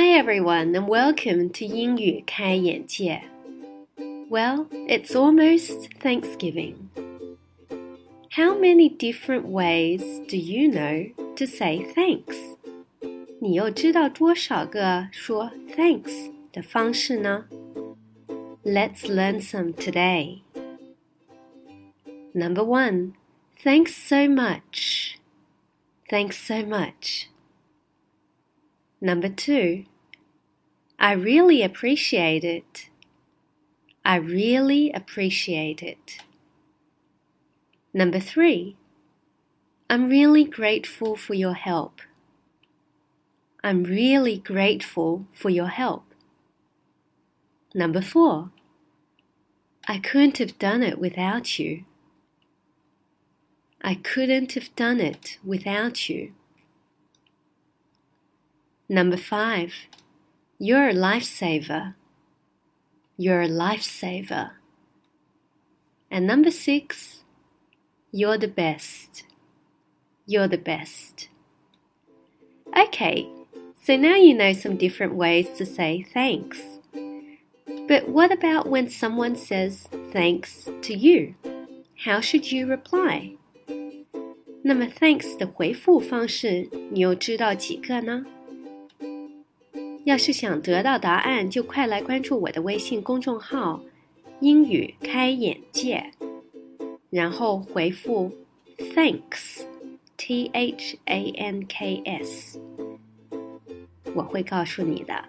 [0.00, 3.22] Hi everyone and welcome to 英语开眼界.
[4.28, 6.90] Well, it's almost Thanksgiving.
[8.30, 12.36] How many different ways do you know to say thanks?
[13.40, 17.46] 你又知道多少个说 thanks 的方式呢？
[18.64, 20.42] Let's learn some today.
[22.32, 23.12] Number one,
[23.62, 25.16] thanks so much.
[26.08, 27.28] Thanks so much.
[29.00, 29.84] Number two,
[31.01, 32.89] I really appreciate it.
[34.05, 36.19] I really appreciate it.
[37.91, 38.77] Number three,
[39.89, 42.01] I'm really grateful for your help.
[43.63, 46.03] I'm really grateful for your help.
[47.73, 48.51] Number four,
[49.87, 51.85] I couldn't have done it without you.
[53.81, 56.33] I couldn't have done it without you.
[58.87, 59.73] Number five,
[60.60, 61.94] you're a lifesaver.
[63.16, 64.52] You're a lifesaver.
[66.10, 67.24] And number six,
[68.12, 69.24] you're the best.
[70.26, 71.28] You're the best.
[72.76, 73.26] Okay,
[73.80, 76.60] so now you know some different ways to say thanks.
[77.88, 81.34] But what about when someone says thanks to you?
[82.04, 83.36] How should you reply?
[84.62, 88.26] 那么 thanks 的回复方式，你又知道几个呢？
[90.03, 93.81] 要是想得到答案，就快来关注我的微信公众号
[94.41, 96.03] “英语开眼界”，
[97.11, 98.31] 然后回复
[98.77, 102.59] “thanks”，t h a n k s，
[104.15, 105.23] 我会告诉你的。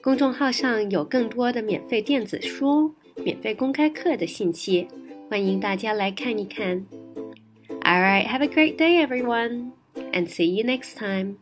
[0.00, 4.88] 公众号上有更多的免费电子书、免费公开课的信息，
[5.28, 6.86] 欢迎大家来看一看。
[7.82, 9.72] All right, have a great day, everyone,
[10.12, 11.36] and see you next time.